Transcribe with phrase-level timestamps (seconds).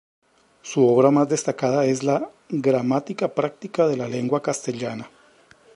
[0.63, 5.07] Su obra más destacada es la "Gramática práctica de la lengua castellana".